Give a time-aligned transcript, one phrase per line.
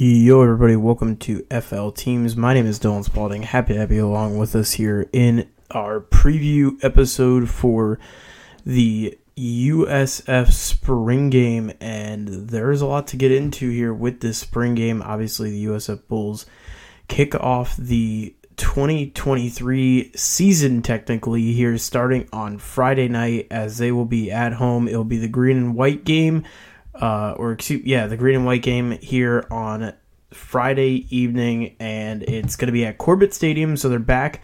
[0.00, 2.36] Yo, everybody, welcome to FL Teams.
[2.36, 3.42] My name is Dylan Spaulding.
[3.42, 7.98] Happy to have you along with us here in our preview episode for
[8.64, 11.72] the USF spring game.
[11.80, 15.02] And there's a lot to get into here with this spring game.
[15.02, 16.46] Obviously, the USF Bulls
[17.08, 24.30] kick off the 2023 season technically here starting on Friday night as they will be
[24.30, 24.86] at home.
[24.86, 26.44] It'll be the green and white game
[27.00, 29.94] uh, or excuse, yeah, the green and white game here on
[30.32, 33.76] Friday evening, and it's going to be at Corbett Stadium.
[33.76, 34.42] So they're back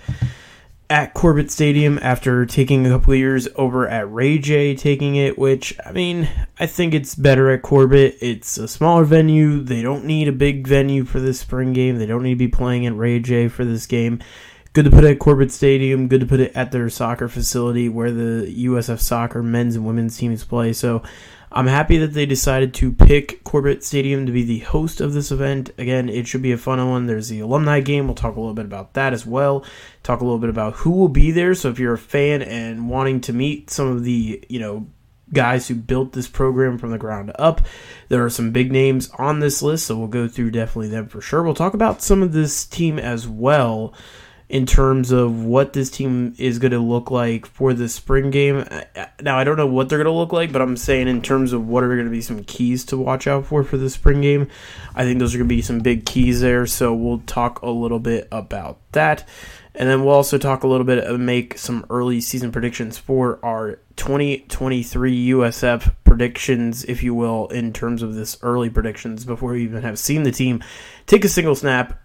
[0.90, 5.76] at Corbett Stadium after taking a couple years over at Ray J taking it, which
[5.84, 6.28] I mean,
[6.58, 8.16] I think it's better at Corbett.
[8.20, 9.60] It's a smaller venue.
[9.60, 11.98] They don't need a big venue for this spring game.
[11.98, 14.20] They don't need to be playing at Ray J for this game.
[14.72, 16.08] Good to put it at Corbett Stadium.
[16.08, 20.16] Good to put it at their soccer facility where the USF soccer men's and women's
[20.16, 20.72] teams play.
[20.72, 21.02] So
[21.56, 25.30] I'm happy that they decided to pick Corbett Stadium to be the host of this
[25.30, 25.70] event.
[25.78, 27.06] Again, it should be a fun one.
[27.06, 28.06] There's the alumni game.
[28.06, 29.64] We'll talk a little bit about that as well.
[30.02, 31.54] Talk a little bit about who will be there.
[31.54, 34.88] So if you're a fan and wanting to meet some of the, you know,
[35.32, 37.60] guys who built this program from the ground up.
[38.08, 41.20] There are some big names on this list, so we'll go through definitely them for
[41.20, 41.42] sure.
[41.42, 43.94] We'll talk about some of this team as well
[44.48, 48.64] in terms of what this team is going to look like for the spring game.
[49.20, 51.52] Now, I don't know what they're going to look like, but I'm saying in terms
[51.52, 54.20] of what are going to be some keys to watch out for for the spring
[54.20, 54.48] game,
[54.94, 56.66] I think those are going to be some big keys there.
[56.66, 59.26] So we'll talk a little bit about that.
[59.76, 63.44] And then we'll also talk a little bit and make some early season predictions for
[63.44, 69.64] our 2023 USF predictions, if you will, in terms of this early predictions before we
[69.64, 70.62] even have seen the team
[71.06, 72.00] take a single snap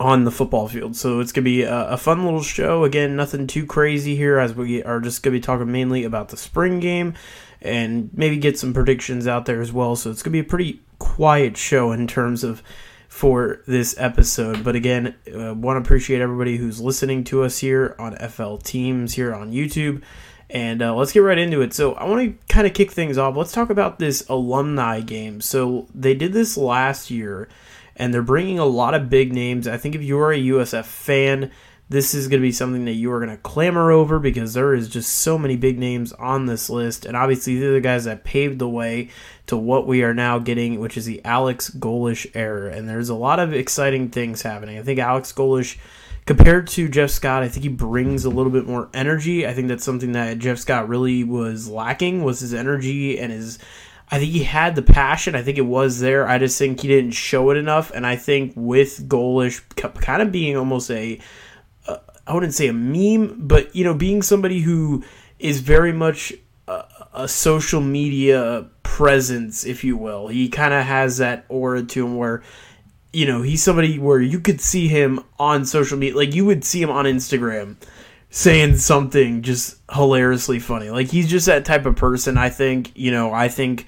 [0.00, 0.96] on the football field.
[0.96, 2.84] So it's going to be a, a, fun little show.
[2.84, 6.30] Again, nothing too crazy here as we are just going to be talking mainly about
[6.30, 7.14] the spring game
[7.62, 9.94] and maybe get some predictions out there as well.
[9.94, 12.62] So it's going to be a pretty quiet show in terms of
[13.08, 14.64] for this episode.
[14.64, 19.14] But again, uh, want to appreciate everybody who's listening to us here on FL Teams
[19.14, 20.02] here on YouTube.
[20.50, 21.72] And uh, let's get right into it.
[21.72, 23.34] So, I want to kind of kick things off.
[23.34, 25.40] Let's talk about this alumni game.
[25.40, 27.48] So, they did this last year
[27.96, 29.68] and they're bringing a lot of big names.
[29.68, 31.50] I think if you are a USF fan,
[31.88, 34.74] this is going to be something that you are going to clamor over because there
[34.74, 37.04] is just so many big names on this list.
[37.04, 39.10] And obviously, these are the guys that paved the way
[39.46, 42.72] to what we are now getting, which is the Alex Golesh era.
[42.72, 44.78] And there's a lot of exciting things happening.
[44.78, 45.76] I think Alex Golesh,
[46.24, 49.46] compared to Jeff Scott, I think he brings a little bit more energy.
[49.46, 53.58] I think that's something that Jeff Scott really was lacking was his energy and his
[54.14, 55.34] I think he had the passion.
[55.34, 56.28] I think it was there.
[56.28, 57.90] I just think he didn't show it enough.
[57.90, 61.18] And I think with Golesh kind of being almost a,
[61.88, 65.02] uh, I wouldn't say a meme, but you know, being somebody who
[65.40, 66.32] is very much
[66.68, 70.28] a, a social media presence, if you will.
[70.28, 72.44] He kind of has that aura to him where,
[73.12, 76.64] you know, he's somebody where you could see him on social media, like you would
[76.64, 77.78] see him on Instagram
[78.34, 80.90] saying something just hilariously funny.
[80.90, 82.36] Like he's just that type of person.
[82.36, 83.32] I think you know.
[83.32, 83.86] I think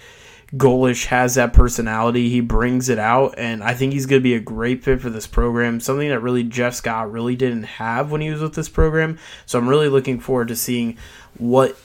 [0.55, 2.31] Golesh has that personality.
[2.31, 5.11] He brings it out, and I think he's going to be a great fit for
[5.11, 5.81] this program.
[5.81, 9.19] Something that really Jeff Scott really didn't have when he was with this program.
[9.47, 10.97] So I'm really looking forward to seeing
[11.39, 11.77] what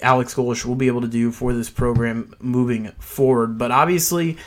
[0.00, 3.58] Alex Golesh will be able to do for this program moving forward.
[3.58, 4.38] But obviously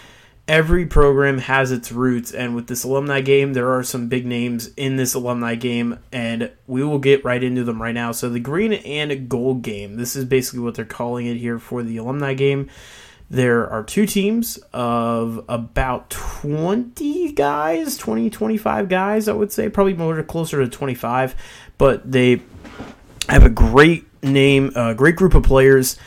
[0.47, 4.67] every program has its roots and with this alumni game there are some big names
[4.77, 8.11] in this alumni game and we will get right into them right now.
[8.11, 11.83] So the green and gold game this is basically what they're calling it here for
[11.83, 12.69] the alumni game.
[13.29, 19.93] There are two teams of about 20 guys 20 25 guys i would say probably
[19.93, 21.35] more closer to 25
[21.77, 22.41] but they
[23.27, 25.97] have a great name a great group of players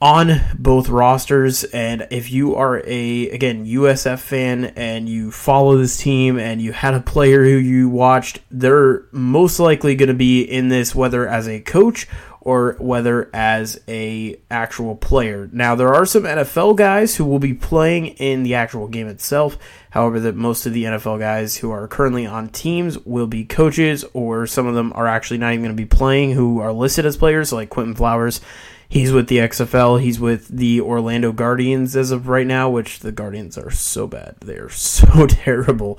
[0.00, 1.64] on both rosters.
[1.64, 6.72] And if you are a again USF fan and you follow this team and you
[6.72, 11.26] had a player who you watched, they're most likely going to be in this whether
[11.26, 12.06] as a coach
[12.44, 15.48] or whether as a actual player.
[15.50, 19.56] Now there are some NFL guys who will be playing in the actual game itself.
[19.90, 24.04] However, that most of the NFL guys who are currently on teams will be coaches,
[24.12, 27.06] or some of them are actually not even going to be playing, who are listed
[27.06, 28.40] as players, like Quinton Flowers
[28.88, 30.00] He's with the XFL.
[30.00, 34.36] He's with the Orlando Guardians as of right now, which the Guardians are so bad.
[34.40, 35.98] They are so terrible.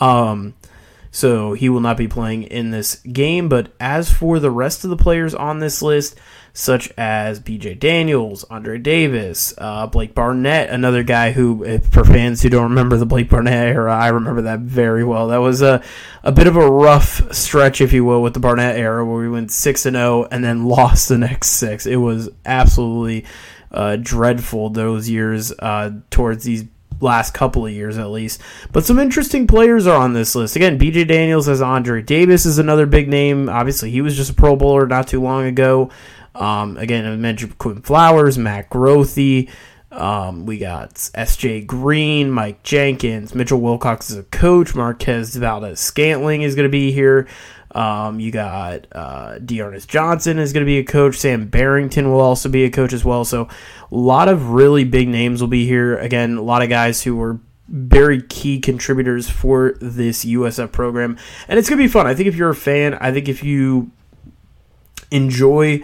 [0.00, 0.54] Um,
[1.10, 3.48] so he will not be playing in this game.
[3.48, 6.18] But as for the rest of the players on this list,
[6.54, 12.50] such as BJ Daniels, Andre Davis, uh, Blake Barnett, another guy who, for fans who
[12.50, 15.28] don't remember the Blake Barnett era, I remember that very well.
[15.28, 15.82] That was a,
[16.22, 19.30] a bit of a rough stretch, if you will, with the Barnett era where we
[19.30, 21.86] went 6 and 0 and then lost the next six.
[21.86, 23.24] It was absolutely
[23.70, 26.64] uh, dreadful those years uh, towards these
[27.00, 28.40] last couple of years at least.
[28.70, 30.54] But some interesting players are on this list.
[30.54, 33.48] Again, BJ Daniels as Andre Davis is another big name.
[33.48, 35.90] Obviously, he was just a Pro Bowler not too long ago.
[36.34, 39.48] Um, again, I mentioned Quinn Flowers, Matt Grothe.
[39.90, 41.62] Um, we got S.J.
[41.62, 44.74] Green, Mike Jenkins, Mitchell Wilcox is a coach.
[44.74, 47.28] Marquez Valdes-Scantling is going to be here.
[47.74, 51.16] Um, you got uh, D'Ernest Johnson is going to be a coach.
[51.16, 53.24] Sam Barrington will also be a coach as well.
[53.24, 53.48] So
[53.90, 55.96] a lot of really big names will be here.
[55.98, 61.16] Again, a lot of guys who were very key contributors for this USF program,
[61.48, 62.06] and it's going to be fun.
[62.06, 63.90] I think if you're a fan, I think if you
[65.10, 65.82] enjoy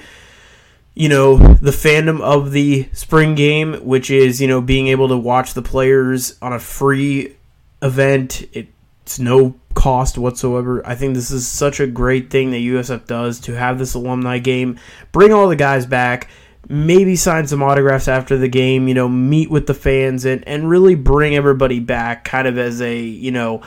[0.99, 5.17] you know, the fandom of the spring game, which is, you know, being able to
[5.17, 7.37] watch the players on a free
[7.81, 8.43] event.
[8.53, 10.85] It's no cost whatsoever.
[10.85, 14.41] I think this is such a great thing that USF does to have this alumni
[14.41, 14.77] game,
[15.13, 16.29] bring all the guys back,
[16.69, 20.69] maybe sign some autographs after the game, you know, meet with the fans and, and
[20.69, 23.63] really bring everybody back kind of as a, you know,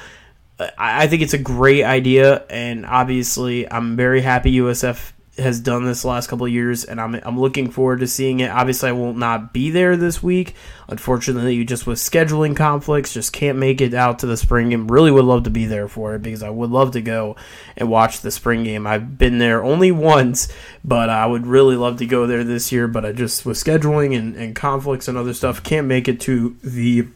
[0.77, 6.03] I think it's a great idea, and obviously, I'm very happy USF has done this
[6.03, 8.51] last couple years, and I'm I'm looking forward to seeing it.
[8.51, 10.55] Obviously, I will not be there this week.
[10.89, 14.89] Unfortunately, you just with scheduling conflicts, just can't make it out to the spring game.
[14.89, 17.37] Really would love to be there for it because I would love to go
[17.77, 18.85] and watch the spring game.
[18.85, 20.49] I've been there only once,
[20.83, 22.89] but I would really love to go there this year.
[22.89, 26.57] But I just with scheduling and, and conflicts and other stuff can't make it to
[26.61, 27.07] the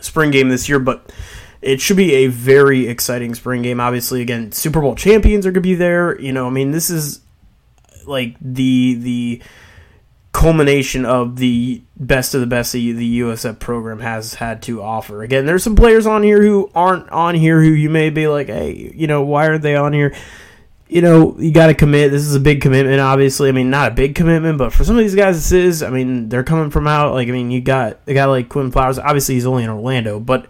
[0.00, 0.78] spring game this year.
[0.78, 1.10] But
[1.60, 3.80] it should be a very exciting spring game.
[3.80, 6.18] Obviously, again, Super Bowl champions are going to be there.
[6.20, 7.20] You know, I mean, this is
[8.06, 9.42] like the the
[10.32, 15.22] culmination of the best of the best the, the USF program has had to offer.
[15.22, 18.46] Again, there's some players on here who aren't on here who you may be like,
[18.46, 20.14] hey, you know, why aren't they on here?
[20.86, 22.12] You know, you got to commit.
[22.12, 23.48] This is a big commitment, obviously.
[23.48, 25.82] I mean, not a big commitment, but for some of these guys, this is.
[25.82, 27.12] I mean, they're coming from out.
[27.12, 28.98] Like, I mean, you got a guy like Quinn Flowers.
[28.98, 30.46] Obviously, he's only in Orlando, but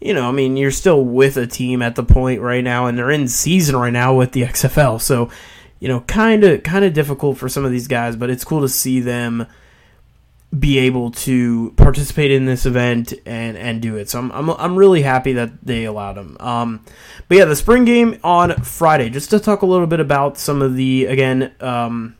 [0.00, 2.98] you know, I mean, you're still with a team at the point right now, and
[2.98, 5.00] they're in season right now with the XFL.
[5.00, 5.30] So
[5.78, 8.62] you know, kind of kind of difficult for some of these guys, but it's cool
[8.62, 9.46] to see them
[10.56, 14.08] be able to participate in this event and and do it.
[14.08, 16.36] So I'm I'm, I'm really happy that they allowed them.
[16.40, 16.84] Um,
[17.28, 19.10] but yeah, the spring game on Friday.
[19.10, 21.54] Just to talk a little bit about some of the again.
[21.60, 22.16] Um,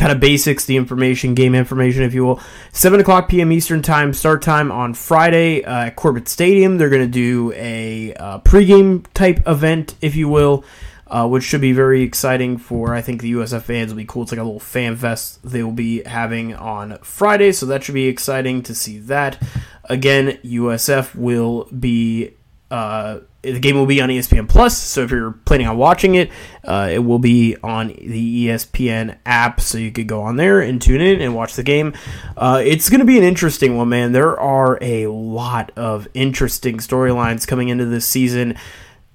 [0.00, 2.40] kind of basics, the information, game information, if you will.
[2.72, 3.52] 7 o'clock p.m.
[3.52, 6.78] Eastern Time, start time on Friday uh, at Corbett Stadium.
[6.78, 10.64] They're going to do a uh, pregame type event, if you will
[11.10, 13.90] uh, which should be very exciting for I think the USF fans.
[13.90, 14.22] Will be cool.
[14.22, 17.94] It's like a little fan fest they will be having on Friday, so that should
[17.94, 19.42] be exciting to see that.
[19.84, 22.34] Again, USF will be.
[22.70, 26.30] Uh, the game will be on ESPN Plus, so if you're planning on watching it,
[26.64, 30.80] uh, it will be on the ESPN app, so you could go on there and
[30.80, 31.94] tune in and watch the game.
[32.36, 34.12] Uh, it's going to be an interesting one, man.
[34.12, 38.56] There are a lot of interesting storylines coming into this season.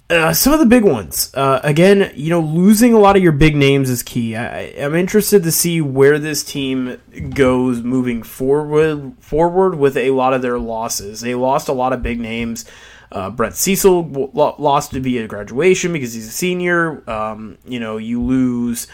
[0.08, 1.32] Uh, some of the big ones.
[1.34, 4.36] Uh, again, you know, losing a lot of your big names is key.
[4.36, 7.00] I, am interested to see where this team
[7.34, 9.14] goes moving forward.
[9.20, 12.64] Forward with a lot of their losses, they lost a lot of big names.
[13.12, 17.08] Uh, Brett Cecil lost to be a graduation because he's a senior.
[17.08, 18.88] Um, you know, you lose.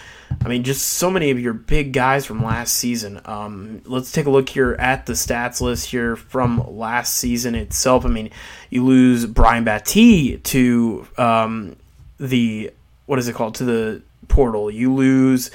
[0.44, 3.20] I mean, just so many of your big guys from last season.
[3.24, 8.04] Um, let's take a look here at the stats list here from last season itself.
[8.04, 8.30] I mean,
[8.70, 11.76] you lose Brian Battie to um,
[12.18, 12.70] the
[13.06, 14.70] what is it called to the portal.
[14.70, 15.50] You lose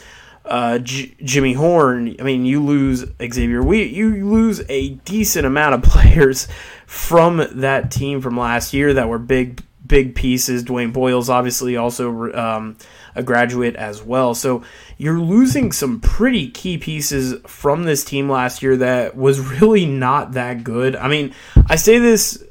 [0.46, 2.16] uh, J- Jimmy Horn.
[2.20, 3.64] I mean, you lose Xavier.
[3.64, 6.48] We you lose a decent amount of players
[6.88, 10.64] from that team from last year that were big big pieces.
[10.64, 12.78] Dwayne Boyle's obviously also um,
[13.14, 14.34] a graduate as well.
[14.34, 14.64] So
[14.98, 20.32] you're losing some pretty key pieces from this team last year that was really not
[20.34, 20.96] that good.
[20.96, 21.34] I mean,
[21.70, 22.44] I say this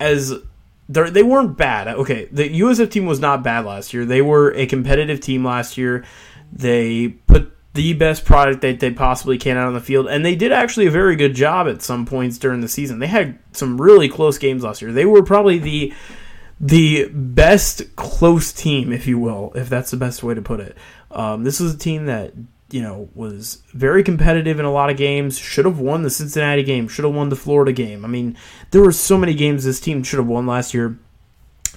[0.00, 0.34] as
[0.88, 1.88] they weren't bad.
[1.88, 4.04] Okay, the USF team was not bad last year.
[4.04, 6.04] They were a competitive team last year.
[6.52, 10.36] They put the best product that they possibly can out on the field, and they
[10.36, 13.00] did actually a very good job at some points during the season.
[13.00, 14.92] They had some really close games last year.
[14.92, 15.92] They were probably the
[16.60, 20.78] the best close team, if you will, if that's the best way to put it.
[21.10, 22.32] Um, this was a team that
[22.70, 25.36] you know was very competitive in a lot of games.
[25.36, 26.86] Should have won the Cincinnati game.
[26.86, 28.04] Should have won the Florida game.
[28.04, 28.36] I mean,
[28.70, 30.96] there were so many games this team should have won last year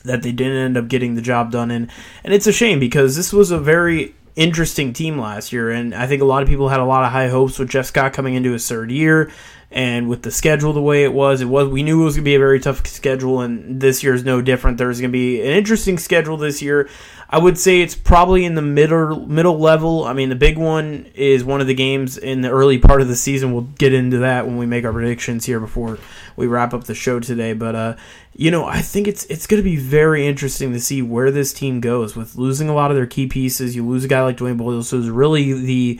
[0.03, 1.89] that they didn't end up getting the job done in,
[2.23, 6.07] and it's a shame because this was a very interesting team last year, and I
[6.07, 8.35] think a lot of people had a lot of high hopes with Jeff Scott coming
[8.35, 9.31] into his third year.
[9.69, 12.23] And with the schedule the way it was, it was we knew it was going
[12.23, 14.77] to be a very tough schedule, and this year is no different.
[14.77, 16.89] There's going to be an interesting schedule this year.
[17.29, 20.05] I would say it's probably in the middle middle level.
[20.05, 23.09] I mean, the big one is one of the games in the early part of
[23.09, 23.51] the season.
[23.51, 25.99] We'll get into that when we make our predictions here before
[26.37, 27.51] we wrap up the show today.
[27.51, 27.95] But uh,
[28.33, 31.51] you know, I think it's it's going to be very interesting to see where this
[31.51, 33.75] team goes with losing a lot of their key pieces.
[33.75, 35.99] You lose a guy like Dwayne Boyles, who's really the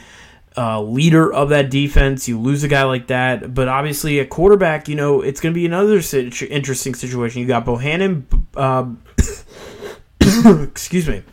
[0.58, 2.28] uh, leader of that defense.
[2.28, 5.58] You lose a guy like that, but obviously a quarterback, you know, it's going to
[5.58, 7.42] be another situ- interesting situation.
[7.42, 8.90] You got Bohanon, Uh,
[10.64, 11.24] excuse me,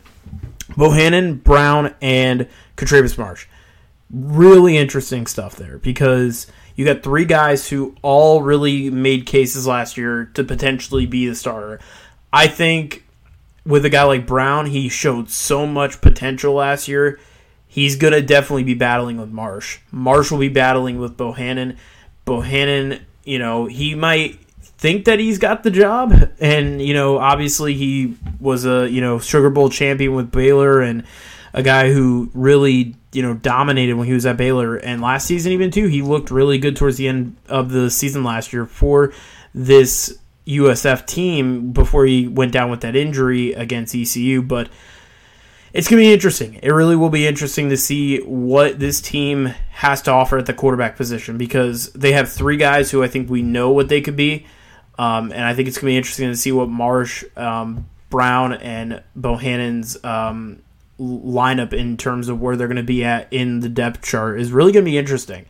[0.77, 3.47] Bohanon, Brown, and Katravis Marsh.
[4.11, 9.97] Really interesting stuff there because you got three guys who all really made cases last
[9.97, 11.79] year to potentially be the starter.
[12.31, 13.05] I think
[13.65, 17.19] with a guy like Brown, he showed so much potential last year.
[17.75, 19.79] He's going to definitely be battling with Marsh.
[19.91, 21.75] Marsh will be battling with Bohanon.
[22.23, 26.31] Bohanon, you know, he might think that he's got the job.
[26.39, 31.03] And, you know, obviously he was a, you know, Sugar Bowl champion with Baylor and
[31.53, 34.77] a guy who really, you know, dominated when he was at Baylor.
[34.77, 38.23] And last season, even too, he looked really good towards the end of the season
[38.23, 39.11] last year for
[39.53, 40.17] this
[40.47, 44.41] USF team before he went down with that injury against ECU.
[44.41, 44.69] But
[45.75, 46.57] it's going to be interesting.
[46.63, 50.53] It really will be interesting to see what this team has to offer at the
[50.53, 54.15] quarterback position because they have three guys who I think we know what they could
[54.15, 54.45] be.
[54.97, 58.53] Um, and I think it's going to be interesting to see what Marsh, um, Brown,
[58.53, 60.61] and Bohanon's um,
[60.97, 64.53] lineup in terms of where they're going to be at in the depth chart is
[64.53, 65.45] really going to be interesting.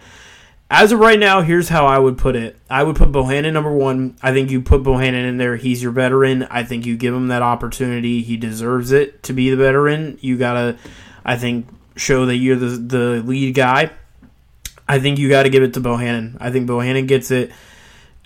[0.70, 2.58] As of right now, here's how I would put it.
[2.70, 4.18] I would put Bohanon number one.
[4.24, 5.58] I think you put Bohanon in there.
[5.58, 6.44] He's your veteran.
[6.44, 8.24] I think you give him that opportunity.
[8.24, 10.18] He deserves it to be the veteran.
[10.22, 10.78] You gotta,
[11.24, 13.92] I think, show that you're the the lead guy.
[14.88, 16.38] I think you got to give it to Bohanon.
[16.40, 17.52] I think Bohanon gets it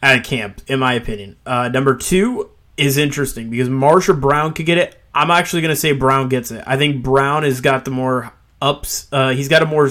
[0.02, 1.38] at camp, in my opinion.
[1.46, 5.02] Uh, number two is interesting because Marsha Brown could get it.
[5.14, 6.64] I'm actually going to say Brown gets it.
[6.68, 9.08] I think Brown has got the more ups.
[9.12, 9.90] Uh, he's got a more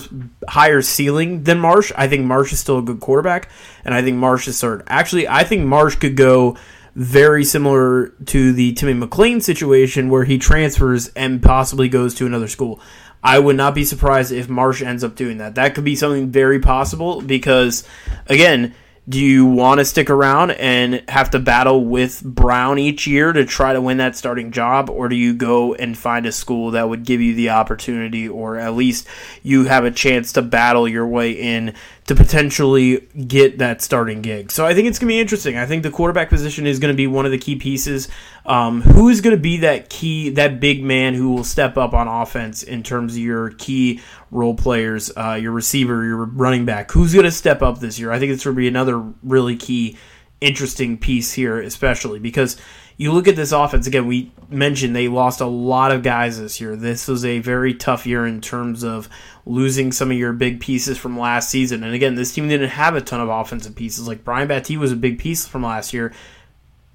[0.48, 1.92] higher ceiling than Marsh.
[1.96, 3.50] I think Marsh is still a good quarterback,
[3.84, 4.82] and I think Marsh is third.
[4.86, 6.56] Actually, I think Marsh could go
[6.94, 12.48] very similar to the Timmy McClain situation where he transfers and possibly goes to another
[12.48, 12.80] school.
[13.22, 15.56] I would not be surprised if Marsh ends up doing that.
[15.56, 17.86] That could be something very possible because,
[18.26, 18.74] again,
[19.08, 23.46] do you want to stick around and have to battle with Brown each year to
[23.46, 26.88] try to win that starting job, or do you go and find a school that
[26.88, 29.08] would give you the opportunity, or at least
[29.42, 31.74] you have a chance to battle your way in
[32.08, 34.50] to potentially get that starting gig?
[34.50, 35.56] So I think it's going to be interesting.
[35.58, 38.08] I think the quarterback position is going to be one of the key pieces.
[38.46, 41.92] Um, who is going to be that key, that big man who will step up
[41.92, 44.00] on offense in terms of your key
[44.30, 46.90] role players, uh, your receiver, your running back?
[46.92, 48.10] Who's going to step up this year?
[48.10, 49.98] I think it's going to be another really key,
[50.40, 52.56] interesting piece here, especially because
[52.98, 54.06] you look at this offense again.
[54.06, 56.76] We mentioned they lost a lot of guys this year.
[56.76, 59.08] This was a very tough year in terms of
[59.46, 61.82] losing some of your big pieces from last season.
[61.82, 64.06] And again, this team didn't have a ton of offensive pieces.
[64.06, 66.12] Like Brian Battie was a big piece from last year,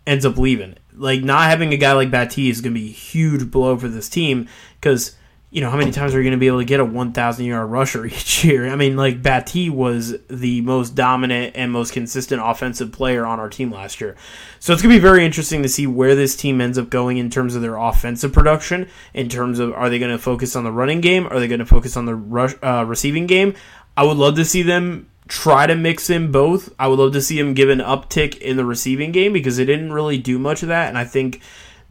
[0.05, 2.93] ends up leaving like not having a guy like Battie is going to be a
[2.93, 4.47] huge blow for this team
[4.79, 5.15] because
[5.53, 7.45] you know how many times are you going to be able to get a 1,000
[7.45, 8.67] yard rusher each year?
[8.67, 13.49] I mean, like Battie was the most dominant and most consistent offensive player on our
[13.49, 14.17] team last year,
[14.59, 17.17] so it's going to be very interesting to see where this team ends up going
[17.17, 18.89] in terms of their offensive production.
[19.13, 21.27] In terms of are they going to focus on the running game?
[21.27, 23.53] Are they going to focus on the rush uh, receiving game?
[23.95, 26.73] I would love to see them try to mix in both.
[26.79, 29.65] I would love to see them give an uptick in the receiving game because they
[29.65, 31.41] didn't really do much of that, and I think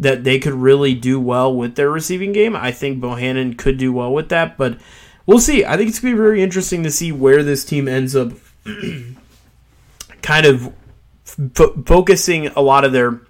[0.03, 2.55] that they could really do well with their receiving game.
[2.57, 4.79] I think Bohanon could do well with that, but
[5.27, 5.65] we'll see.
[5.65, 8.33] I think it's going to be very interesting to see where this team ends up
[10.23, 10.73] kind of
[11.87, 13.21] focusing a lot of their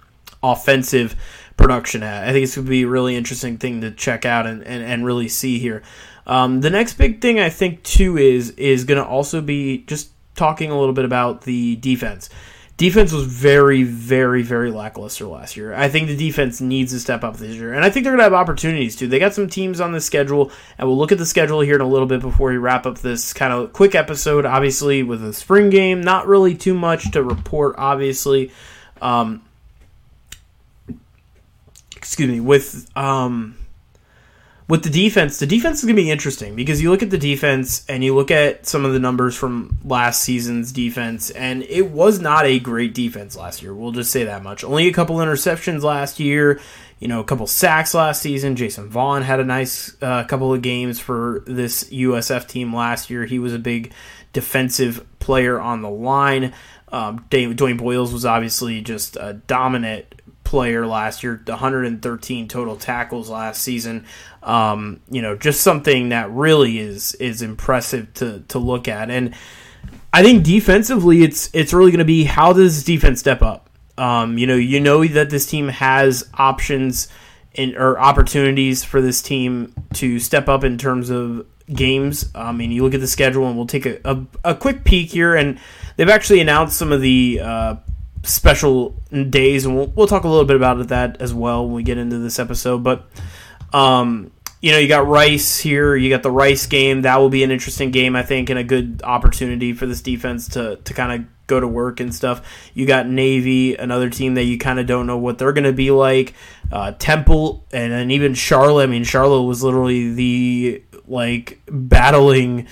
[0.41, 1.15] offensive
[1.57, 2.27] production at.
[2.27, 4.83] I think it's going to be a really interesting thing to check out and, and,
[4.83, 5.83] and really see here.
[6.25, 10.09] Um, the next big thing I think too is is going to also be just
[10.35, 12.29] talking a little bit about the defense.
[12.75, 15.75] Defense was very, very, very lackluster last year.
[15.75, 18.17] I think the defense needs to step up this year, and I think they're going
[18.17, 19.07] to have opportunities too.
[19.07, 21.81] They got some teams on the schedule, and we'll look at the schedule here in
[21.81, 24.45] a little bit before we wrap up this kind of quick episode.
[24.45, 27.75] Obviously, with a spring game, not really too much to report.
[27.77, 28.51] Obviously,
[29.03, 29.43] um,
[31.95, 33.55] excuse me, with um,
[34.69, 37.17] with the defense, the defense is going to be interesting because you look at the
[37.17, 41.91] defense and you look at some of the numbers from last season's defense, and it
[41.91, 43.73] was not a great defense last year.
[43.73, 44.63] We'll just say that much.
[44.63, 46.61] Only a couple interceptions last year,
[46.99, 48.55] you know, a couple sacks last season.
[48.55, 53.25] Jason Vaughn had a nice uh, couple of games for this USF team last year.
[53.25, 53.91] He was a big
[54.31, 56.53] defensive player on the line.
[56.93, 60.05] Um, Dwayne Boyles was obviously just a dominant
[60.43, 64.05] player last year, 113 total tackles last season.
[64.41, 69.09] Um, you know, just something that really is is impressive to to look at.
[69.09, 69.33] And
[70.11, 73.69] I think defensively, it's it's really going to be how does this defense step up.
[73.97, 77.07] Um, you know, you know that this team has options
[77.53, 82.29] in, or opportunities for this team to step up in terms of games.
[82.35, 85.11] I mean, you look at the schedule, and we'll take a, a, a quick peek
[85.11, 85.35] here.
[85.35, 85.59] And
[85.95, 87.75] they've actually announced some of the uh,
[88.23, 91.83] special days, and we'll, we'll talk a little bit about that as well when we
[91.83, 92.83] get into this episode.
[92.83, 93.05] But
[93.73, 95.95] um, you know, you got Rice here.
[95.95, 97.01] You got the Rice game.
[97.01, 100.47] That will be an interesting game, I think, and a good opportunity for this defense
[100.49, 102.69] to to kind of go to work and stuff.
[102.73, 105.73] You got Navy, another team that you kind of don't know what they're going to
[105.73, 106.33] be like.
[106.71, 108.83] Uh, Temple, and then even Charlotte.
[108.83, 112.67] I mean, Charlotte was literally the like battling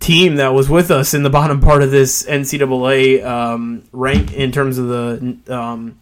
[0.00, 4.52] team that was with us in the bottom part of this NCAA um, rank in
[4.52, 5.98] terms of the um,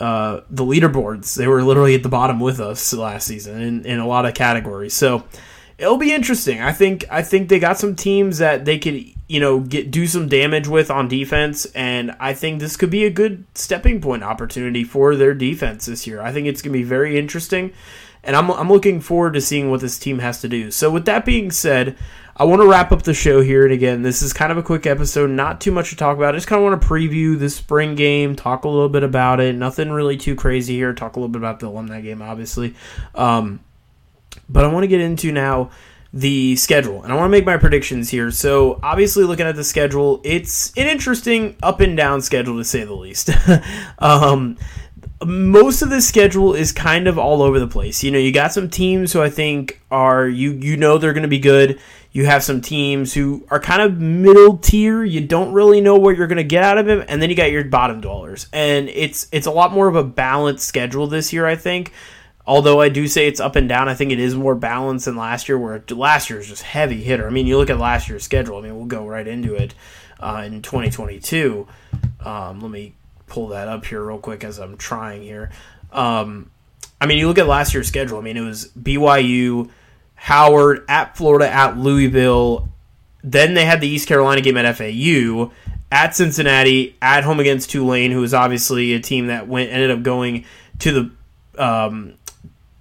[0.00, 1.34] uh, the leaderboards.
[1.34, 4.34] They were literally at the bottom with us last season in, in a lot of
[4.34, 4.94] categories.
[4.94, 5.24] So
[5.78, 6.60] it'll be interesting.
[6.60, 10.06] I think I think they got some teams that they could you know get do
[10.06, 14.22] some damage with on defense, and I think this could be a good stepping point
[14.22, 16.20] opportunity for their defense this year.
[16.20, 17.72] I think it's gonna be very interesting,
[18.24, 20.70] and I'm I'm looking forward to seeing what this team has to do.
[20.70, 21.96] So with that being said.
[22.36, 23.62] I want to wrap up the show here.
[23.62, 26.34] And again, this is kind of a quick episode, not too much to talk about.
[26.34, 29.38] I just kind of want to preview the spring game, talk a little bit about
[29.38, 29.54] it.
[29.54, 30.92] Nothing really too crazy here.
[30.92, 32.74] Talk a little bit about the alumni game, obviously.
[33.14, 33.60] Um,
[34.48, 35.70] but I want to get into now
[36.12, 38.30] the schedule, and I want to make my predictions here.
[38.30, 42.84] So, obviously, looking at the schedule, it's an interesting up and down schedule to say
[42.84, 43.30] the least.
[43.98, 44.56] um,
[45.22, 48.02] most of the schedule is kind of all over the place.
[48.02, 51.22] You know, you got some teams who I think are you you know they're going
[51.22, 51.80] to be good.
[52.12, 55.02] You have some teams who are kind of middle tier.
[55.04, 57.36] You don't really know what you're going to get out of them, and then you
[57.36, 58.46] got your bottom dwellers.
[58.52, 61.92] And it's it's a lot more of a balanced schedule this year, I think.
[62.46, 65.16] Although I do say it's up and down, I think it is more balanced than
[65.16, 67.26] last year, where last year is just heavy hitter.
[67.26, 68.58] I mean, you look at last year's schedule.
[68.58, 69.74] I mean, we'll go right into it
[70.20, 71.66] uh, in 2022.
[72.20, 72.94] Um, let me
[73.26, 75.50] pull that up here real quick as I'm trying here.
[75.92, 76.50] Um,
[77.00, 78.18] I mean, you look at last year's schedule.
[78.18, 79.70] I mean, it was BYU
[80.14, 82.68] Howard at Florida at Louisville.
[83.22, 85.52] Then they had the East Carolina game at FAU,
[85.90, 90.02] at Cincinnati, at home against Tulane, who is obviously a team that went ended up
[90.02, 90.44] going
[90.80, 92.14] to the um,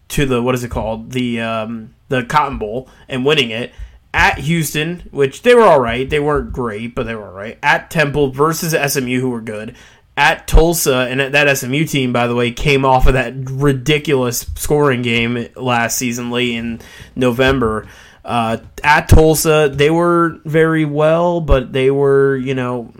[0.09, 3.73] to the what is it called the um, the Cotton Bowl and winning it.
[4.15, 7.57] At Houston, which they were all right, they weren't great, but they were all right.
[7.63, 9.75] At Temple versus SMU, who were good
[10.15, 15.01] at Tulsa, and that SMU team, by the way, came off of that ridiculous scoring
[15.01, 16.81] game last season, late in
[17.15, 17.87] November.
[18.23, 22.93] Uh, at Tulsa, they were very well, but they were, you know,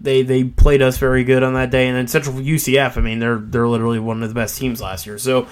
[0.00, 1.88] they they played us very good on that day.
[1.88, 5.06] And then Central UCF, I mean, they're they're literally one of the best teams last
[5.06, 5.18] year.
[5.18, 5.48] So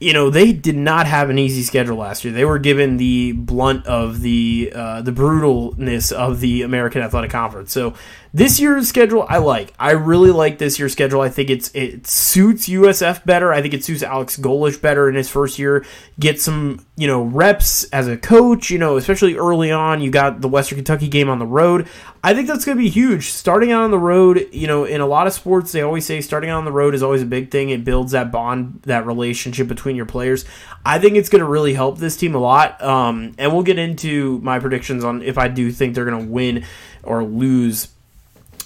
[0.00, 2.34] you know they did not have an easy schedule last year.
[2.34, 7.72] They were given the blunt of the uh, the brutalness of the American Athletic Conference.
[7.72, 7.94] So
[8.34, 9.72] this year's schedule, I like.
[9.78, 11.20] I really like this year's schedule.
[11.20, 13.52] I think it's it suits USF better.
[13.52, 15.86] I think it suits Alex Golesh better in his first year.
[16.18, 18.70] Get some you know reps as a coach.
[18.70, 20.00] You know, especially early on.
[20.00, 21.86] You got the Western Kentucky game on the road.
[22.24, 23.30] I think that's going to be huge.
[23.30, 26.20] Starting out on the road, you know, in a lot of sports, they always say
[26.20, 27.70] starting out on the road is always a big thing.
[27.70, 30.44] It builds that bond, that relationship between your players.
[30.84, 32.82] I think it's going to really help this team a lot.
[32.82, 36.32] Um, and we'll get into my predictions on if I do think they're going to
[36.32, 36.64] win
[37.04, 37.93] or lose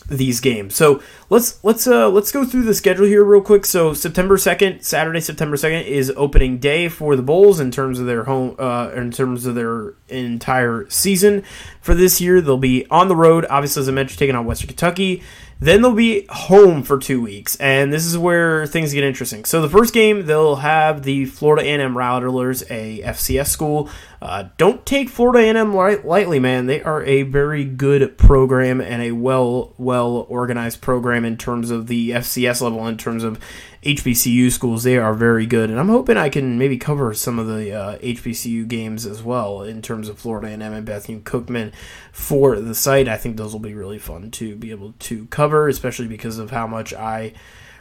[0.08, 0.74] these games.
[0.74, 3.66] So let's let's uh let's go through the schedule here real quick.
[3.66, 8.06] So September second, Saturday, September second is opening day for the Bulls in terms of
[8.06, 11.44] their home uh in terms of their entire season
[11.88, 12.42] for this year.
[12.42, 15.22] They'll be on the road, obviously as I mentioned, taking on Western Kentucky.
[15.59, 19.46] Then they'll be home for two weeks, and this is where things get interesting.
[19.46, 23.88] So the first game, they'll have the Florida A&M Rattlers, a FCS school.
[24.20, 26.66] Uh, don't take Florida A&M light, lightly, man.
[26.66, 31.87] They are a very good program and a well well organized program in terms of
[31.87, 33.40] the FCS level, in terms of
[33.84, 37.46] HBCU schools, they are very good, and I'm hoping I can maybe cover some of
[37.46, 41.72] the uh, HBCU games as well in terms of Florida and and Bethune Cookman
[42.12, 43.08] for the site.
[43.08, 46.50] I think those will be really fun to be able to cover, especially because of
[46.50, 47.32] how much I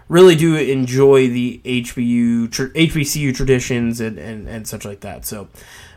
[0.07, 5.25] really do enjoy the HBU tr- HBCU traditions and, and, and such like that.
[5.25, 5.49] So,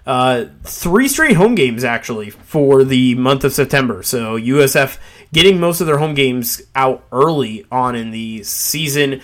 [0.07, 4.03] uh, three straight home games actually for the month of September.
[4.03, 4.99] So USF
[5.33, 9.21] getting most of their home games out early on in the season.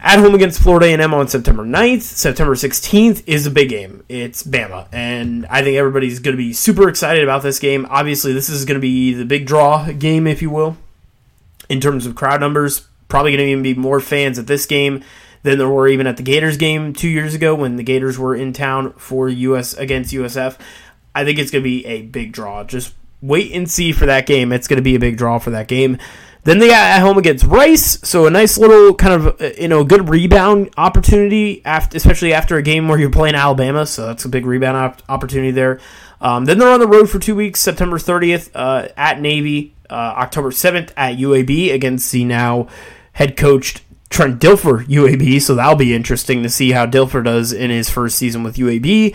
[0.00, 2.02] At home against Florida A&M on September 9th.
[2.02, 4.04] September 16th is a big game.
[4.08, 4.86] It's Bama.
[4.92, 7.84] And I think everybody's going to be super excited about this game.
[7.90, 10.76] Obviously, this is going to be the big draw game, if you will,
[11.68, 12.86] in terms of crowd numbers.
[13.08, 15.02] Probably going to even be more fans at this game
[15.42, 18.36] than there were even at the Gators game two years ago when the Gators were
[18.36, 20.58] in town for US against USF.
[21.12, 22.62] I think it's going to be a big draw.
[22.62, 24.52] Just wait and see for that game.
[24.52, 25.98] It's going to be a big draw for that game.
[26.48, 29.68] Then they got at home against Rice, so a nice little kind of uh, you
[29.68, 33.84] know good rebound opportunity, after, especially after a game where you're playing Alabama.
[33.84, 35.78] So that's a big rebound op- opportunity there.
[36.22, 39.92] Um, then they're on the road for two weeks, September 30th uh, at Navy, uh,
[39.92, 42.66] October 7th at UAB against the now
[43.12, 45.42] head coached Trent Dilfer UAB.
[45.42, 49.14] So that'll be interesting to see how Dilfer does in his first season with UAB.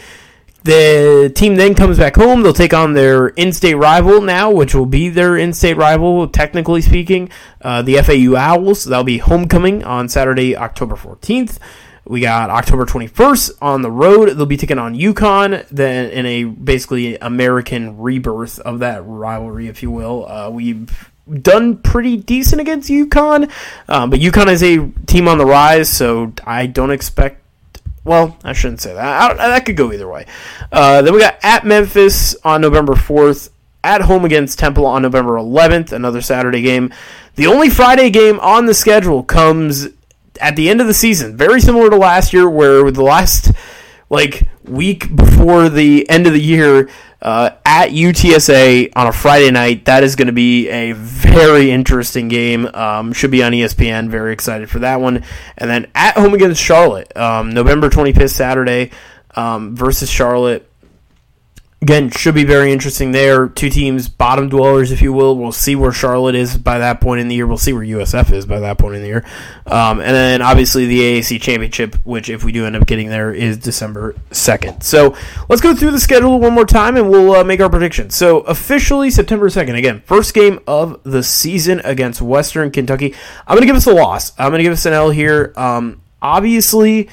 [0.63, 2.41] The team then comes back home.
[2.41, 7.29] They'll take on their in-state rival now, which will be their in-state rival, technically speaking,
[7.61, 8.85] uh, the FAU Owls.
[8.85, 11.59] That'll be homecoming on Saturday, October 14th.
[12.05, 14.29] We got October 21st on the road.
[14.29, 19.83] They'll be taking on UConn, then in a basically American rebirth of that rivalry, if
[19.83, 20.25] you will.
[20.27, 21.09] Uh, we've
[21.41, 23.49] done pretty decent against UConn,
[23.87, 27.42] um, but UConn is a team on the rise, so I don't expect
[28.03, 29.31] well, I shouldn't say that.
[29.31, 30.25] I, that could go either way.
[30.71, 33.49] Uh, then we got at Memphis on November 4th,
[33.83, 36.93] at home against Temple on November 11th, another Saturday game.
[37.35, 39.87] The only Friday game on the schedule comes
[40.39, 43.51] at the end of the season, very similar to last year, where the last
[44.09, 46.89] like week before the end of the year,
[47.23, 49.85] uh, at UTSA on a Friday night.
[49.85, 52.67] That is going to be a very interesting game.
[52.73, 54.09] Um, should be on ESPN.
[54.09, 55.23] Very excited for that one.
[55.57, 58.91] And then at home against Charlotte, um, November 25th, Saturday
[59.35, 60.69] um, versus Charlotte.
[61.83, 63.49] Again, should be very interesting there.
[63.49, 65.37] Two teams, bottom dwellers, if you will.
[65.37, 67.45] We'll see where Charlotte is by that point in the year.
[67.45, 69.25] We'll see where USF is by that point in the year.
[69.65, 73.33] Um, and then obviously the AAC Championship, which if we do end up getting there,
[73.33, 74.81] is December 2nd.
[74.81, 75.13] So
[75.49, 78.15] let's go through the schedule one more time and we'll uh, make our predictions.
[78.15, 83.13] So officially September 2nd, again, first game of the season against Western Kentucky.
[83.45, 84.31] I'm going to give us a loss.
[84.39, 85.51] I'm going to give us an L here.
[85.57, 87.09] Um, obviously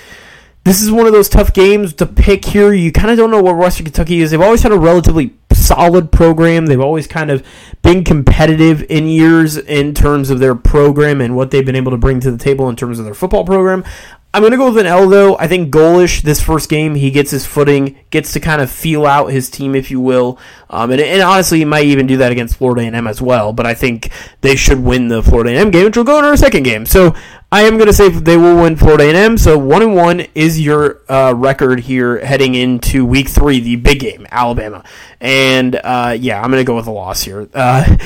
[0.64, 2.72] this is one of those tough games to pick here.
[2.72, 4.30] You kind of don't know where Western Kentucky is.
[4.30, 6.66] They've always had a relatively solid program.
[6.66, 7.46] They've always kind of
[7.82, 11.96] been competitive in years in terms of their program and what they've been able to
[11.96, 13.84] bring to the table in terms of their football program.
[14.32, 15.36] I'm going to go with an L, though.
[15.38, 19.04] I think Golesh, this first game, he gets his footing, gets to kind of feel
[19.04, 20.38] out his team, if you will.
[20.68, 23.52] Um, and, and, honestly, he might even do that against Florida A&M as well.
[23.52, 26.36] But I think they should win the Florida A&M game, which will go in our
[26.36, 26.86] second game.
[26.86, 27.16] So
[27.52, 29.36] I am going to say they will win Florida A&M.
[29.36, 33.98] So one and one is your uh, record here heading into Week Three, the big
[33.98, 34.84] game, Alabama.
[35.20, 37.48] And uh, yeah, I'm going to go with a loss here.
[37.52, 37.96] Uh,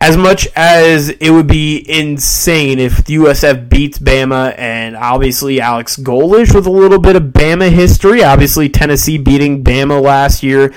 [0.00, 6.54] as much as it would be insane if USF beats Bama, and obviously Alex Golesh
[6.54, 8.22] with a little bit of Bama history.
[8.22, 10.72] Obviously, Tennessee beating Bama last year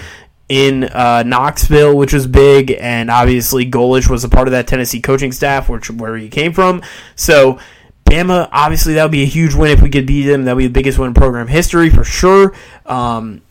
[0.48, 5.00] in uh, Knoxville, which was big, and obviously Golesh was a part of that Tennessee
[5.00, 6.82] coaching staff, which where he came from.
[7.16, 7.60] So.
[8.10, 10.46] Bama, obviously, that would be a huge win if we could beat them.
[10.46, 12.54] That would be the biggest win in program history for sure.
[12.86, 13.42] Um,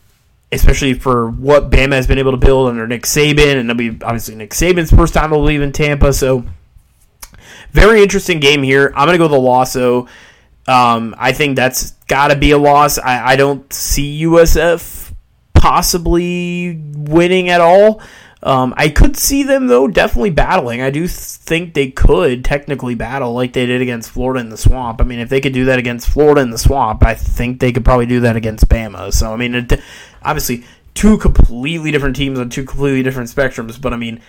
[0.51, 3.89] especially for what Bama has been able to build under Nick Saban, and it'll be
[4.03, 6.11] obviously Nick Saban's first time, believe, in Tampa.
[6.11, 6.45] So,
[7.71, 8.91] very interesting game here.
[8.95, 10.07] I'm going to go the loss, though.
[10.67, 12.97] Um, I think that's got to be a loss.
[12.97, 15.13] I, I don't see USF
[15.53, 18.01] possibly winning at all.
[18.41, 20.81] Um, I could see them though definitely battling.
[20.81, 25.01] I do think they could technically battle like they did against Florida in the swamp.
[25.01, 27.73] I mean, if they could do that against Florida in the swamp, I think they
[27.73, 29.13] could probably do that against Bama.
[29.13, 29.81] So I mean, it,
[30.23, 33.79] obviously two completely different teams on two completely different spectrums.
[33.79, 34.21] But I mean,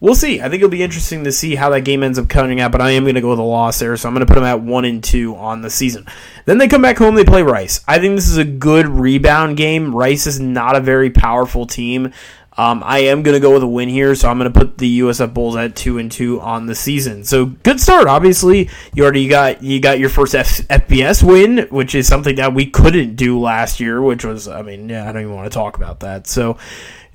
[0.00, 0.40] we'll see.
[0.40, 2.72] I think it'll be interesting to see how that game ends up coming out.
[2.72, 4.38] But I am going to go with a loss there, so I'm going to put
[4.38, 6.06] them at one and two on the season.
[6.46, 7.14] Then they come back home.
[7.14, 7.84] They play Rice.
[7.86, 9.94] I think this is a good rebound game.
[9.94, 12.12] Rice is not a very powerful team.
[12.58, 14.78] Um, I am going to go with a win here, so I'm going to put
[14.78, 17.22] the USF Bulls at two and two on the season.
[17.22, 18.08] So good start.
[18.08, 22.52] Obviously, you already got you got your first F- FBS win, which is something that
[22.54, 24.02] we couldn't do last year.
[24.02, 26.26] Which was, I mean, yeah, I don't even want to talk about that.
[26.26, 26.58] So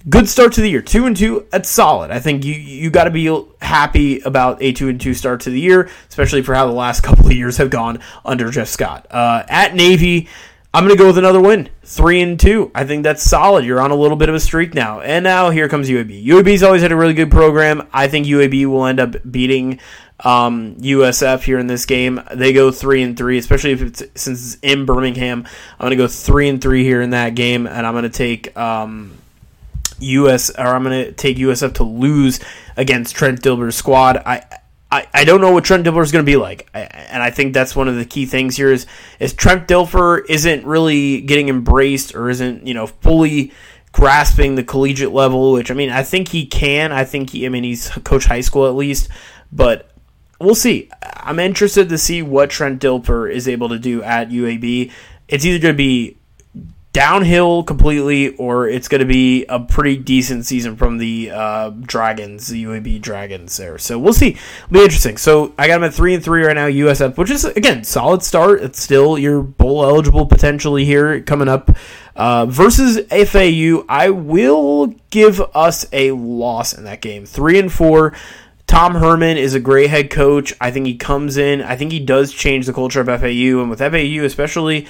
[0.07, 0.81] good start to the year.
[0.81, 2.09] Two and two, that's solid.
[2.09, 5.49] I think you you got to be happy about a two and two start to
[5.49, 9.07] the year, especially for how the last couple of years have gone under Jeff Scott.
[9.11, 10.29] Uh, at Navy.
[10.75, 12.71] I'm going to go with another win, three and two.
[12.73, 13.63] I think that's solid.
[13.63, 16.25] You're on a little bit of a streak now, and now here comes UAB.
[16.25, 17.87] UAB's always had a really good program.
[17.93, 19.79] I think UAB will end up beating
[20.21, 22.21] um, USF here in this game.
[22.33, 25.45] They go three and three, especially if it's since it's in Birmingham.
[25.79, 29.15] I'm gonna go three and three here in that game, and I'm gonna take um,
[29.99, 32.39] US or I'm gonna take USF to lose
[32.77, 34.17] against Trent Dilfer's squad.
[34.17, 34.43] I.
[34.93, 37.31] I, I don't know what Trent Dilfer is going to be like, I, and I
[37.31, 38.85] think that's one of the key things here is
[39.19, 43.51] is Trent Dilfer isn't really getting embraced or isn't you know fully
[43.91, 46.91] grasping the collegiate level, which I mean I think he can.
[46.91, 49.09] I think he I mean he's coach high school at least,
[49.51, 49.89] but
[50.39, 50.91] we'll see.
[51.01, 54.91] I'm interested to see what Trent Dilfer is able to do at UAB.
[55.27, 56.17] It's either going to be
[56.93, 62.47] downhill completely, or it's going to be a pretty decent season from the uh, Dragons,
[62.47, 63.79] the UAB Dragons there.
[63.79, 64.29] So we'll see.
[64.29, 65.17] It'll be interesting.
[65.17, 66.67] So I got them at three and three right now.
[66.67, 68.61] USF, which is again solid start.
[68.61, 71.75] It's still you're bowl eligible potentially here coming up
[72.15, 73.83] uh, versus FAU.
[73.89, 77.25] I will give us a loss in that game.
[77.25, 78.13] Three and four.
[78.65, 80.53] Tom Herman is a great head coach.
[80.61, 81.61] I think he comes in.
[81.61, 84.87] I think he does change the culture of FAU, and with FAU especially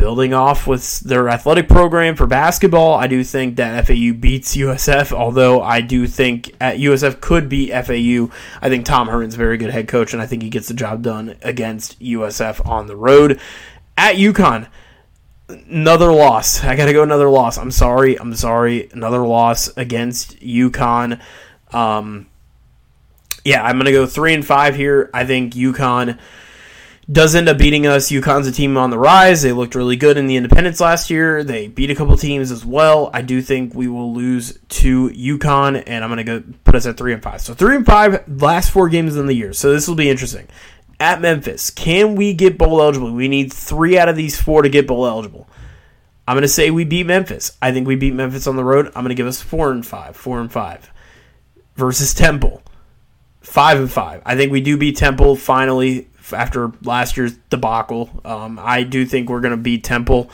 [0.00, 5.12] building off with their athletic program for basketball, I do think that FAU beats USF.
[5.12, 8.34] Although I do think at USF could beat FAU.
[8.62, 10.74] I think Tom Herman's a very good head coach, and I think he gets the
[10.74, 13.38] job done against USF on the road
[13.98, 14.68] at UConn.
[15.48, 16.64] Another loss.
[16.64, 17.58] I got to go another loss.
[17.58, 18.18] I'm sorry.
[18.18, 18.88] I'm sorry.
[18.92, 21.20] Another loss against UConn.
[21.72, 22.26] Um,
[23.44, 25.10] yeah, I'm gonna go three and five here.
[25.12, 26.18] I think UConn
[27.10, 28.10] does end up beating us.
[28.10, 29.42] UConn's a team on the rise.
[29.42, 31.42] They looked really good in the independents last year.
[31.42, 33.10] They beat a couple teams as well.
[33.12, 36.96] I do think we will lose to UConn, and I'm gonna go put us at
[36.96, 37.40] three and five.
[37.40, 39.52] So three and five, last four games in the year.
[39.52, 40.46] So this will be interesting.
[41.00, 43.12] At Memphis, can we get bowl eligible?
[43.12, 45.48] We need three out of these four to get bowl eligible.
[46.28, 47.56] I'm gonna say we beat Memphis.
[47.60, 48.86] I think we beat Memphis on the road.
[48.94, 50.16] I'm gonna give us four and five.
[50.16, 50.92] Four and five
[51.74, 52.62] versus Temple
[53.40, 54.22] five and five.
[54.24, 58.20] I think we do beat Temple finally after last year's debacle.
[58.24, 60.30] Um, I do think we're going to beat Temple,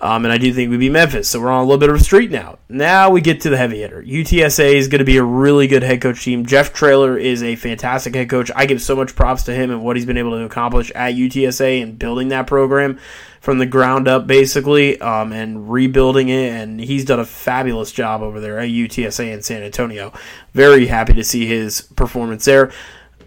[0.00, 1.28] um, and I do think we beat Memphis.
[1.28, 2.58] So we're on a little bit of a streak now.
[2.68, 4.02] Now we get to the heavy hitter.
[4.02, 6.46] UTSA is going to be a really good head coach team.
[6.46, 8.50] Jeff Traylor is a fantastic head coach.
[8.54, 11.14] I give so much props to him and what he's been able to accomplish at
[11.14, 12.98] UTSA and building that program
[13.40, 16.52] from the ground up, basically, um, and rebuilding it.
[16.52, 20.12] And he's done a fabulous job over there at UTSA in San Antonio.
[20.52, 22.72] Very happy to see his performance there.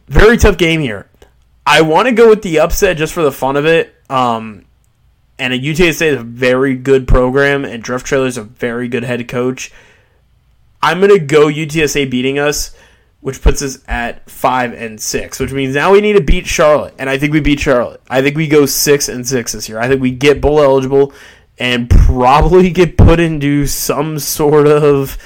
[0.07, 1.10] Very tough game here.
[1.71, 3.95] I want to go with the upset just for the fun of it.
[4.09, 4.65] Um,
[5.39, 9.27] and UTSA is a very good program, and Jeff Traylor is a very good head
[9.27, 9.71] coach.
[10.83, 12.75] I'm gonna go UTSA beating us
[13.21, 16.95] which puts us at five and six, which means now we need to beat Charlotte,
[16.97, 18.01] and I think we beat Charlotte.
[18.09, 19.79] I think we go six and six this year.
[19.79, 21.13] I think we get bowl eligible
[21.57, 25.17] and probably get put into some sort of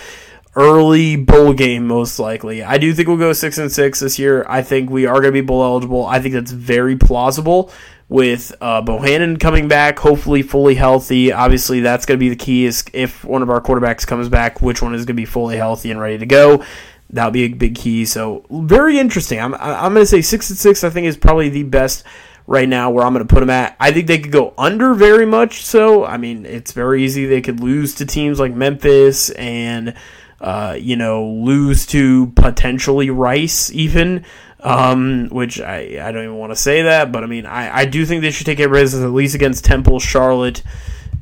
[0.56, 2.64] early bowl game, most likely.
[2.64, 4.46] I do think we'll go six and six this year.
[4.48, 6.06] I think we are going to be bowl eligible.
[6.06, 7.72] I think that's very plausible
[8.08, 11.32] with uh, Bohanon coming back, hopefully fully healthy.
[11.32, 12.66] Obviously, that's going to be the key.
[12.66, 15.58] Is if one of our quarterbacks comes back, which one is going to be fully
[15.58, 16.64] healthy and ready to go?
[17.10, 18.06] That'll be a big key.
[18.06, 19.40] So very interesting.
[19.40, 20.84] I'm I'm going to say six and six.
[20.84, 22.04] I think is probably the best
[22.48, 23.76] right now where I'm going to put them at.
[23.80, 25.66] I think they could go under very much.
[25.66, 27.26] So I mean, it's very easy.
[27.26, 29.96] They could lose to teams like Memphis and
[30.42, 34.26] uh, you know lose to potentially Rice even.
[34.62, 37.86] Um, which I, I don't even want to say that, but I mean I, I
[37.86, 40.64] do think they should take a risk at least against Temple, Charlotte,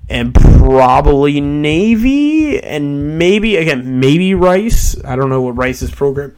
[0.08, 4.96] and probably Navy, and maybe again maybe Rice.
[5.04, 6.34] I don't know what Rice's program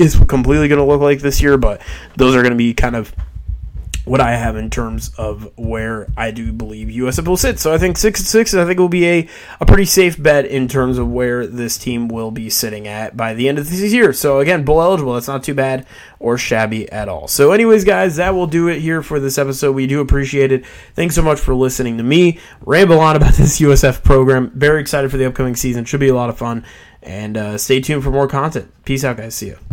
[0.00, 1.80] is completely going to look like this year, but
[2.16, 3.14] those are going to be kind of
[4.10, 7.60] what I have in terms of where I do believe USF will sit.
[7.60, 9.28] So I think six and six, I think will be a,
[9.60, 13.34] a pretty safe bet in terms of where this team will be sitting at by
[13.34, 14.12] the end of this year.
[14.12, 15.14] So again, bowl eligible.
[15.14, 15.86] That's not too bad
[16.18, 17.28] or shabby at all.
[17.28, 19.76] So, anyways, guys, that will do it here for this episode.
[19.76, 20.66] We do appreciate it.
[20.96, 24.50] Thanks so much for listening to me ramble on about this USF program.
[24.56, 25.84] Very excited for the upcoming season.
[25.84, 26.64] Should be a lot of fun.
[27.00, 28.72] And uh, stay tuned for more content.
[28.84, 29.36] Peace out, guys.
[29.36, 29.60] See you.